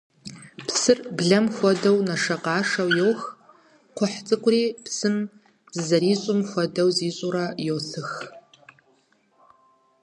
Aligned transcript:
Псыр, 0.67 0.99
блэм 1.17 1.45
хуэдэу, 1.55 1.97
нэшэкъашэу 2.07 2.89
йох, 2.99 3.21
кхъухь 3.95 4.19
цӀыкӀури, 4.27 4.63
псым 4.83 5.15
зэрызищӀым 5.85 6.39
хуэдэу 6.49 6.89
зищӀурэ, 6.97 7.45
йосых. 7.67 8.11